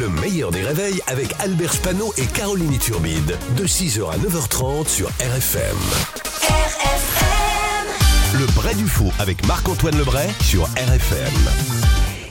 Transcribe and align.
Le 0.00 0.08
meilleur 0.08 0.50
des 0.50 0.62
réveils 0.62 1.00
avec 1.06 1.28
Albert 1.38 1.72
Spano 1.72 2.12
et 2.18 2.26
Caroline 2.26 2.76
Turbide. 2.78 3.38
De 3.56 3.64
6h 3.64 4.10
à 4.10 4.18
9h30 4.18 4.88
sur 4.88 5.06
RFM. 5.20 5.76
RFM. 6.42 8.40
Le 8.40 8.46
Bray 8.54 8.74
du 8.74 8.88
Faux 8.88 9.12
avec 9.20 9.46
Marc-Antoine 9.46 9.96
Lebray 9.96 10.28
sur 10.40 10.64
RFM. 10.64 11.32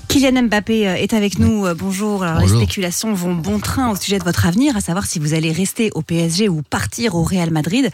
Kylian 0.10 0.44
Mbappé 0.44 0.89
euh, 0.89 0.96
est 0.96 1.13
avec 1.13 1.39
nous. 1.39 1.65
Euh, 1.65 1.73
bonjour. 1.73 2.23
Alors, 2.23 2.41
les 2.41 2.49
spéculations 2.49 3.13
vont 3.13 3.34
bon 3.34 3.60
train 3.60 3.92
au 3.92 3.96
sujet 3.96 4.20
de 4.20 4.26
votre 4.26 4.46
avenir, 4.46 4.76
à 4.76 4.82
savoir 4.82 5.06
si 5.06 5.20
vous 5.20 5.34
allez 5.34 5.54
rester 5.54 5.90
au 5.96 6.02
PSG 6.02 6.50
ou 6.50 6.64
partir 6.64 7.16
au 7.16 7.24
Real 7.24 7.50
Madrid. 7.52 7.92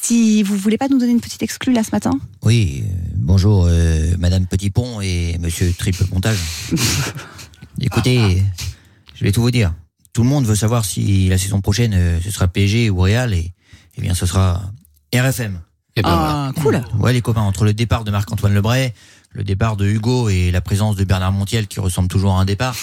Si 0.00 0.42
vous 0.42 0.56
voulez 0.56 0.78
pas 0.78 0.88
nous 0.88 0.98
donner 0.98 1.12
une 1.12 1.20
petite 1.20 1.42
exclue 1.42 1.74
là 1.74 1.82
ce 1.84 1.90
matin? 1.92 2.12
Oui, 2.42 2.84
euh, 2.86 2.94
bonjour 3.16 3.68
Madame 4.18 4.46
Petit 4.46 4.70
Pont 4.70 5.02
et 5.02 5.36
Monsieur 5.40 5.70
Triple 5.76 6.04
Montage. 6.10 6.38
Écoutez, 7.82 8.42
je 9.20 9.24
vais 9.26 9.32
tout 9.32 9.42
vous 9.42 9.50
dire. 9.50 9.74
Tout 10.14 10.22
le 10.22 10.28
monde 10.28 10.46
veut 10.46 10.56
savoir 10.56 10.84
si 10.84 11.28
la 11.28 11.36
saison 11.36 11.60
prochaine 11.60 12.20
ce 12.24 12.30
sera 12.30 12.48
PSG 12.48 12.88
ou 12.88 13.00
Real 13.00 13.34
et 13.34 13.52
eh 13.96 14.00
bien 14.00 14.14
ce 14.14 14.24
sera 14.24 14.62
RFM. 15.14 15.60
Eh 15.96 16.02
ben, 16.02 16.08
ah, 16.10 16.52
cool. 16.62 16.80
Ouais 16.98 17.12
les 17.12 17.20
copains, 17.20 17.42
entre 17.42 17.64
le 17.64 17.74
départ 17.74 18.04
de 18.04 18.10
Marc-Antoine 18.10 18.54
Lebray, 18.54 18.94
le 19.30 19.44
départ 19.44 19.76
de 19.76 19.86
Hugo 19.86 20.30
et 20.30 20.50
la 20.50 20.62
présence 20.62 20.96
de 20.96 21.04
Bernard 21.04 21.32
Montiel 21.32 21.66
qui 21.66 21.80
ressemble 21.80 22.08
toujours 22.08 22.32
à 22.32 22.40
un 22.40 22.46
départ. 22.46 22.74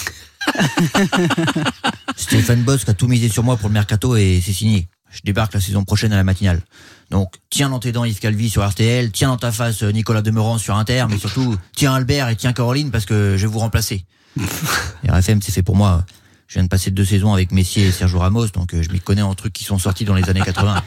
Stéphane 2.15 2.61
Boss 2.61 2.83
qui 2.85 2.91
a 2.91 2.93
tout 2.93 3.07
misé 3.07 3.29
sur 3.29 3.43
moi 3.43 3.57
pour 3.57 3.69
le 3.69 3.73
mercato 3.73 4.15
et 4.15 4.39
c'est 4.43 4.53
signé. 4.53 4.89
Je 5.09 5.21
débarque 5.23 5.55
la 5.55 5.61
saison 5.61 5.83
prochaine 5.85 6.13
à 6.13 6.17
la 6.17 6.23
matinale. 6.23 6.61
Donc, 7.09 7.33
tiens 7.49 7.69
dans 7.69 7.79
tes 7.79 7.91
dents 7.91 8.05
Yves 8.05 8.19
Calvi 8.19 8.49
sur 8.49 8.67
RTL, 8.67 9.11
tiens 9.11 9.29
dans 9.29 9.37
ta 9.37 9.51
face 9.51 9.81
Nicolas 9.81 10.21
Demorand 10.21 10.59
sur 10.59 10.75
Inter, 10.75 11.05
mais 11.09 11.17
surtout, 11.17 11.55
tiens 11.75 11.95
Albert 11.95 12.29
et 12.29 12.35
tiens 12.35 12.53
Caroline 12.53 12.91
parce 12.91 13.05
que 13.05 13.35
je 13.37 13.47
vais 13.47 13.51
vous 13.51 13.59
remplacer. 13.59 14.05
RFM, 15.07 15.41
c'est 15.41 15.51
fait 15.51 15.63
pour 15.63 15.75
moi. 15.75 16.05
Je 16.47 16.53
viens 16.53 16.63
de 16.63 16.69
passer 16.69 16.91
deux 16.91 17.03
saisons 17.03 17.33
avec 17.33 17.51
Messier 17.51 17.87
et 17.87 17.91
Sergio 17.91 18.19
Ramos, 18.19 18.47
donc 18.47 18.73
euh, 18.73 18.81
je 18.81 18.89
m'y 18.89 19.01
connais 19.01 19.21
en 19.21 19.35
trucs 19.35 19.51
qui 19.51 19.65
sont 19.65 19.77
sortis 19.77 20.05
dans 20.05 20.15
les 20.15 20.29
années 20.29 20.39
80. 20.39 20.81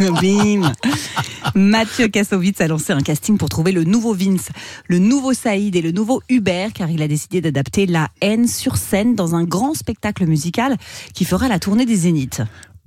Bim 0.22 0.72
Mathieu 1.54 2.08
Kassovitz 2.08 2.58
a 2.62 2.68
lancé 2.68 2.94
un 2.94 3.00
casting 3.00 3.36
pour 3.36 3.50
trouver 3.50 3.72
le 3.72 3.84
nouveau 3.84 4.14
Vince, 4.14 4.48
le 4.86 4.98
nouveau 4.98 5.34
Saïd 5.34 5.76
et 5.76 5.82
le 5.82 5.92
nouveau 5.92 6.22
Hubert, 6.30 6.72
car 6.72 6.88
il 6.88 7.02
a 7.02 7.08
décidé 7.08 7.42
d'adapter 7.42 7.84
La 7.84 8.08
haine 8.22 8.46
sur 8.46 8.78
scène 8.78 9.14
dans 9.14 9.34
un 9.34 9.44
grand 9.44 9.74
spectacle 9.74 10.24
musical 10.26 10.78
qui 11.12 11.26
fera 11.26 11.48
la 11.48 11.58
tournée 11.58 11.84
des 11.84 11.96
Zéniths. 11.96 12.40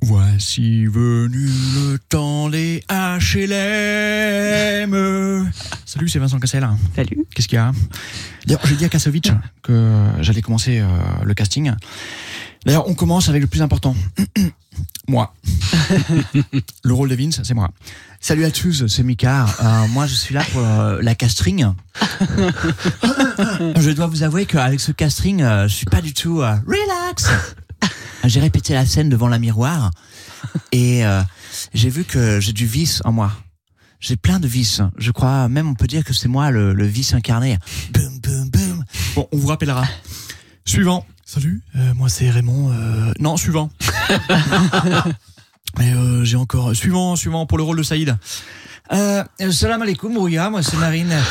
Voici 0.03 0.87
venu 0.87 1.47
le 1.75 1.99
temps 2.09 2.49
des 2.49 2.83
HLM. 2.89 3.51
Salut, 5.91 6.07
c'est 6.07 6.19
Vincent 6.19 6.39
Cassel. 6.39 6.65
Salut. 6.95 7.25
Qu'est-ce 7.35 7.49
qu'il 7.49 7.57
y 7.57 7.59
a? 7.59 7.73
D'ailleurs, 8.45 8.61
j'ai 8.65 8.77
dit 8.77 8.85
à 8.85 8.87
Kassovitch 8.87 9.29
que 9.61 10.07
j'allais 10.21 10.41
commencer 10.41 10.79
euh, 10.79 10.87
le 11.25 11.33
casting. 11.33 11.73
D'ailleurs, 12.65 12.87
on 12.87 12.93
commence 12.93 13.27
avec 13.27 13.41
le 13.41 13.47
plus 13.49 13.61
important. 13.61 13.93
moi. 15.09 15.33
le 16.85 16.93
rôle 16.93 17.09
de 17.09 17.15
Vince, 17.15 17.41
c'est 17.43 17.53
moi. 17.53 17.71
Salut 18.21 18.45
à 18.45 18.51
tous, 18.51 18.87
c'est 18.87 19.03
Mika. 19.03 19.45
Euh, 19.61 19.87
moi, 19.89 20.07
je 20.07 20.15
suis 20.15 20.33
là 20.33 20.45
pour 20.53 20.61
euh, 20.65 20.99
la 21.01 21.13
castring. 21.13 21.65
je 23.75 23.91
dois 23.91 24.07
vous 24.07 24.23
avouer 24.23 24.45
qu'avec 24.45 24.79
ce 24.79 24.93
casting, 24.93 25.41
je 25.41 25.67
suis 25.67 25.87
pas 25.87 25.99
du 25.99 26.13
tout 26.13 26.37
relax. 26.37 27.27
J'ai 28.23 28.39
répété 28.39 28.73
la 28.73 28.85
scène 28.85 29.09
devant 29.09 29.27
la 29.27 29.39
miroir 29.39 29.91
et 30.71 31.05
euh, 31.05 31.21
j'ai 31.73 31.89
vu 31.89 32.05
que 32.05 32.39
j'ai 32.39 32.53
du 32.53 32.65
vice 32.65 33.01
en 33.03 33.11
moi. 33.11 33.33
J'ai 34.01 34.17
plein 34.17 34.39
de 34.39 34.47
vices. 34.47 34.81
Je 34.97 35.11
crois 35.11 35.47
même 35.47 35.69
on 35.69 35.75
peut 35.75 35.87
dire 35.87 36.03
que 36.03 36.11
c'est 36.11 36.27
moi 36.27 36.49
le, 36.49 36.73
le 36.73 36.85
vice 36.85 37.13
incarné. 37.13 37.57
Boum 37.93 38.19
boum 38.19 38.49
boum. 38.49 38.83
Bon, 39.15 39.29
on 39.31 39.37
vous 39.37 39.47
rappellera. 39.47 39.85
Suivant. 40.65 41.05
Salut, 41.23 41.61
euh, 41.77 41.93
moi 41.93 42.09
c'est 42.09 42.29
Raymond. 42.29 42.73
Euh... 42.73 43.13
Non, 43.19 43.37
suivant. 43.37 43.69
Mais 45.77 45.93
euh, 45.93 46.25
j'ai 46.25 46.35
encore 46.35 46.75
suivant, 46.75 47.15
suivant 47.15 47.45
pour 47.45 47.57
le 47.57 47.63
rôle 47.63 47.77
de 47.77 47.83
Saïd. 47.83 48.17
Salam 48.89 49.81
alaikum, 49.81 50.17
Rouya, 50.17 50.49
moi 50.49 50.61
c'est 50.63 50.77
Marine. 50.77 51.13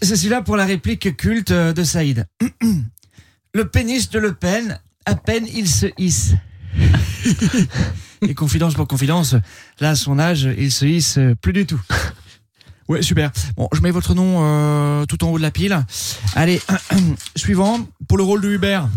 C'est 0.00 0.14
celui-là 0.14 0.42
pour 0.42 0.56
la 0.56 0.64
réplique 0.64 1.16
culte 1.16 1.52
de 1.52 1.82
Saïd. 1.82 2.28
Le 3.54 3.66
pénis 3.66 4.10
de 4.10 4.20
Le 4.20 4.32
Pen 4.34 4.78
à 5.06 5.16
peine 5.16 5.48
il 5.52 5.68
se 5.68 5.86
hisse. 5.98 6.34
Et 8.22 8.34
confidence 8.34 8.74
pour 8.74 8.88
confidence, 8.88 9.34
là, 9.80 9.90
à 9.90 9.94
son 9.94 10.18
âge, 10.18 10.48
il 10.58 10.72
se 10.72 10.84
hisse 10.84 11.18
plus 11.40 11.52
du 11.52 11.66
tout. 11.66 11.80
Ouais, 12.88 13.02
super. 13.02 13.30
Bon, 13.56 13.68
je 13.74 13.82
mets 13.82 13.90
votre 13.90 14.14
nom 14.14 14.38
euh, 14.38 15.04
tout 15.04 15.22
en 15.22 15.28
haut 15.28 15.36
de 15.36 15.42
la 15.42 15.50
pile. 15.50 15.78
Allez, 16.34 16.58
suivant, 17.36 17.86
pour 18.08 18.16
le 18.16 18.24
rôle 18.24 18.40
de 18.40 18.48
Hubert. 18.48 18.88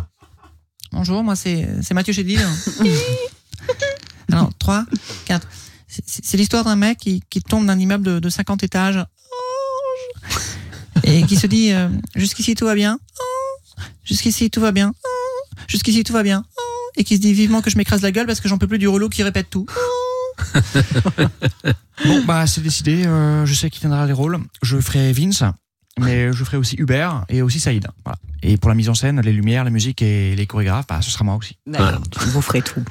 Bonjour, 0.93 1.23
moi 1.23 1.35
c'est 1.35 1.67
Mathieu 1.91 2.13
Chédville. 2.13 2.45
Alors, 4.31 4.49
3, 4.59 4.85
4. 5.25 5.47
C'est 5.87 6.37
l'histoire 6.37 6.63
d'un 6.63 6.77
mec 6.77 6.99
qui, 6.99 7.21
tombe 7.41 7.65
d'un 7.65 7.77
immeuble 7.77 8.05
de, 8.05 8.19
de, 8.19 8.29
50 8.29 8.63
étages 8.63 9.05
et 11.03 11.23
qui 11.23 11.35
se 11.35 11.47
dit 11.47 11.73
euh, 11.73 11.89
jusqu'ici 12.15 12.55
tout 12.55 12.65
va 12.65 12.75
bien. 12.75 12.97
Jusqu'ici 14.05 14.49
tout 14.49 14.61
va 14.61 14.71
bien. 14.71 14.93
Jusqu'ici 15.67 16.05
tout 16.05 16.13
va 16.13 16.23
bien. 16.23 16.45
Et 16.97 17.03
qui 17.03 17.15
se 17.15 17.21
dit 17.21 17.33
vivement 17.33 17.61
que 17.61 17.69
je 17.69 17.77
m'écrase 17.77 18.01
la 18.01 18.11
gueule 18.11 18.25
parce 18.25 18.41
que 18.41 18.49
j'en 18.49 18.57
peux 18.57 18.67
plus 18.67 18.79
du 18.79 18.87
relou 18.87 19.09
qui 19.09 19.23
répète 19.23 19.49
tout. 19.49 19.65
bon, 22.05 22.23
bah 22.25 22.47
c'est 22.47 22.61
décidé. 22.61 23.05
Euh, 23.05 23.45
je 23.45 23.53
sais 23.53 23.69
qui 23.69 23.79
tiendra 23.79 24.05
les 24.05 24.13
rôles. 24.13 24.39
Je 24.63 24.79
ferai 24.79 25.11
Vince, 25.13 25.43
mais 25.99 26.33
je 26.33 26.43
ferai 26.43 26.57
aussi 26.57 26.75
Hubert 26.77 27.25
et 27.29 27.41
aussi 27.41 27.59
Saïd. 27.59 27.87
Et 28.43 28.57
pour 28.57 28.69
la 28.69 28.75
mise 28.75 28.89
en 28.89 28.95
scène, 28.95 29.21
les 29.21 29.33
lumières, 29.33 29.63
la 29.63 29.69
musique 29.69 30.01
et 30.01 30.35
les 30.35 30.47
chorégraphes, 30.47 30.87
bah, 30.87 31.01
ce 31.01 31.11
sera 31.11 31.23
moi 31.23 31.35
aussi. 31.35 31.57
vous 31.67 32.41
ferez 32.41 32.61
tout. 32.61 32.83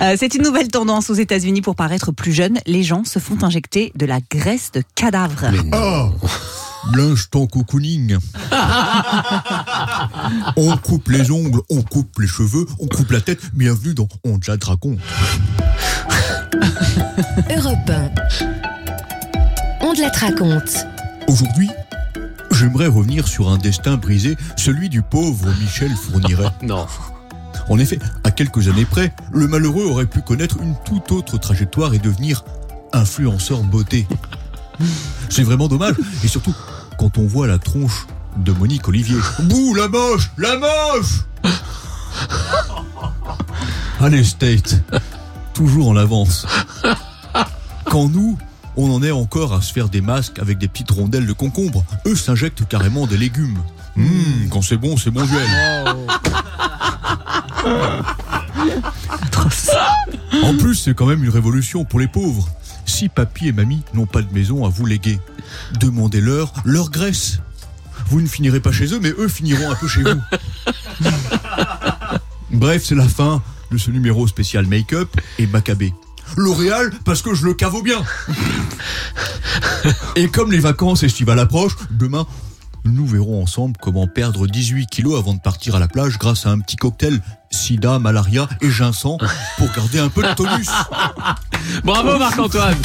Euh, 0.00 0.14
c'est 0.18 0.34
une 0.34 0.42
nouvelle 0.42 0.68
tendance 0.68 1.10
aux 1.10 1.14
États-Unis 1.14 1.62
pour 1.62 1.74
paraître 1.74 2.12
plus 2.12 2.32
jeune. 2.32 2.58
Les 2.66 2.82
gens 2.82 3.04
se 3.04 3.18
font 3.18 3.42
injecter 3.42 3.92
de 3.94 4.06
la 4.06 4.20
graisse 4.20 4.72
de 4.72 4.82
cadavre. 4.94 5.46
Oh 5.72 6.10
L'instant 6.94 7.46
cocooning. 7.46 8.16
on 10.56 10.76
coupe 10.78 11.08
les 11.08 11.30
ongles, 11.30 11.60
on 11.68 11.82
coupe 11.82 12.18
les 12.18 12.26
cheveux, 12.26 12.66
on 12.78 12.86
coupe 12.86 13.10
la 13.10 13.20
tête. 13.20 13.54
Bienvenue 13.54 13.94
dans 13.94 14.08
On 14.24 14.38
déjà 14.38 14.56
raconte. 14.62 14.98
Europe 17.54 17.78
1. 17.88 18.10
On 19.82 19.94
te 19.94 20.00
la 20.00 20.08
raconte. 20.08 20.86
Aujourd'hui, 21.28 21.70
j'aimerais 22.50 22.86
revenir 22.86 23.28
sur 23.28 23.50
un 23.50 23.58
destin 23.58 23.96
brisé, 23.96 24.36
celui 24.56 24.88
du 24.88 25.02
pauvre 25.02 25.48
Michel 25.60 25.90
Fourniret. 25.90 26.50
non. 26.62 26.86
En 27.68 27.78
effet, 27.78 27.98
à 28.24 28.30
quelques 28.30 28.68
années 28.68 28.86
près, 28.86 29.12
le 29.32 29.46
malheureux 29.46 29.84
aurait 29.84 30.06
pu 30.06 30.22
connaître 30.22 30.58
une 30.60 30.74
toute 30.84 31.12
autre 31.12 31.38
trajectoire 31.38 31.94
et 31.94 31.98
devenir 31.98 32.44
influenceur 32.92 33.62
beauté. 33.62 34.06
C'est 35.30 35.42
vraiment 35.42 35.68
dommage. 35.68 35.94
Et 36.24 36.28
surtout, 36.28 36.54
quand 36.98 37.18
on 37.18 37.26
voit 37.26 37.46
la 37.46 37.58
tronche 37.58 38.06
de 38.36 38.52
Monique 38.52 38.86
Olivier. 38.88 39.18
Bouh, 39.40 39.74
la 39.74 39.88
moche 39.88 40.30
La 40.36 40.56
moche 40.56 41.24
Allez, 44.00 44.24
State. 44.24 44.82
Toujours 45.52 45.88
en 45.88 45.96
avance. 45.96 46.46
Quand 47.84 48.08
nous, 48.08 48.38
on 48.76 48.90
en 48.90 49.02
est 49.02 49.10
encore 49.10 49.52
à 49.52 49.60
se 49.60 49.72
faire 49.72 49.88
des 49.88 50.00
masques 50.00 50.38
avec 50.38 50.58
des 50.58 50.68
petites 50.68 50.90
rondelles 50.90 51.26
de 51.26 51.32
concombre. 51.32 51.84
Eux 52.06 52.16
s'injectent 52.16 52.66
carrément 52.66 53.06
des 53.06 53.18
légumes. 53.18 53.58
Hum, 53.96 54.48
quand 54.50 54.62
c'est 54.62 54.76
bon, 54.76 54.96
c'est 54.96 55.10
bon 55.10 55.24
duel. 55.24 55.48
En 60.42 60.56
plus, 60.56 60.74
c'est 60.74 60.94
quand 60.94 61.06
même 61.06 61.22
une 61.24 61.30
révolution 61.30 61.84
pour 61.84 62.00
les 62.00 62.08
pauvres 62.08 62.48
si 63.00 63.08
papy 63.08 63.48
et 63.48 63.52
mamie 63.52 63.80
n'ont 63.94 64.04
pas 64.04 64.20
de 64.20 64.30
maison 64.30 64.66
à 64.66 64.68
vous 64.68 64.84
léguer, 64.84 65.18
demandez-leur 65.80 66.52
leur 66.66 66.90
graisse. 66.90 67.38
Vous 68.10 68.20
ne 68.20 68.26
finirez 68.26 68.60
pas 68.60 68.72
chez 68.72 68.92
eux, 68.92 69.00
mais 69.00 69.08
eux 69.16 69.28
finiront 69.28 69.70
un 69.70 69.74
peu 69.74 69.88
chez 69.88 70.02
vous. 70.02 70.20
Bref, 72.50 72.84
c'est 72.84 72.94
la 72.94 73.08
fin 73.08 73.42
de 73.70 73.78
ce 73.78 73.90
numéro 73.90 74.28
spécial 74.28 74.66
make-up 74.66 75.08
et 75.38 75.46
Maccabée. 75.46 75.94
L'Oréal, 76.36 76.92
parce 77.06 77.22
que 77.22 77.32
je 77.32 77.46
le 77.46 77.54
cavo 77.54 77.80
bien. 77.80 78.02
Et 80.16 80.28
comme 80.28 80.52
les 80.52 80.60
vacances 80.60 81.02
estivales 81.02 81.38
approchent, 81.38 81.78
demain, 81.90 82.26
nous 82.84 83.06
verrons 83.06 83.42
ensemble 83.42 83.78
comment 83.80 84.08
perdre 84.08 84.46
18 84.46 84.88
kilos 84.88 85.18
avant 85.18 85.32
de 85.32 85.40
partir 85.40 85.74
à 85.74 85.78
la 85.78 85.88
plage 85.88 86.18
grâce 86.18 86.44
à 86.44 86.50
un 86.50 86.58
petit 86.58 86.76
cocktail 86.76 87.22
sida, 87.50 87.98
malaria 87.98 88.46
et 88.60 88.70
ginseng 88.70 89.16
pour 89.56 89.72
garder 89.74 90.00
un 90.00 90.10
peu 90.10 90.22
de 90.22 90.34
tonus. 90.34 90.68
Bravo 91.84 92.18
Marc-Antoine 92.18 92.76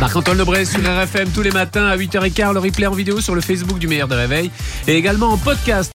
Marc-Antoine 0.00 0.38
Lebray 0.38 0.66
sur 0.66 0.80
RFM 0.80 1.30
tous 1.30 1.42
les 1.42 1.50
matins 1.50 1.86
à 1.86 1.96
8h15, 1.96 2.52
le 2.52 2.60
replay 2.60 2.86
en 2.86 2.92
vidéo 2.92 3.20
sur 3.20 3.34
le 3.34 3.40
Facebook 3.40 3.78
du 3.78 3.88
Meilleur 3.88 4.08
des 4.08 4.14
Réveils 4.14 4.50
et 4.86 4.94
également 4.94 5.28
en 5.28 5.38
podcast. 5.38 5.90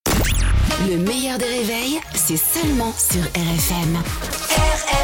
Le 0.89 0.97
Meilleur 0.97 1.37
des 1.37 1.45
Réveils, 1.45 1.99
c'est 2.15 2.37
seulement 2.37 2.93
sur 2.97 3.21
RFM. 3.21 3.97
RFM. 4.49 5.00